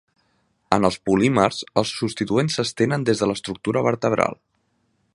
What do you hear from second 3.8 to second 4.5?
vertebral.